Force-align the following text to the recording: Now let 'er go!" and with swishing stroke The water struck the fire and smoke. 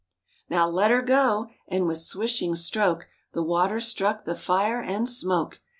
Now 0.49 0.67
let 0.67 0.89
'er 0.89 1.03
go!" 1.03 1.51
and 1.67 1.85
with 1.85 1.99
swishing 1.99 2.55
stroke 2.55 3.05
The 3.33 3.43
water 3.43 3.79
struck 3.79 4.25
the 4.25 4.33
fire 4.33 4.81
and 4.81 5.07
smoke. 5.07 5.61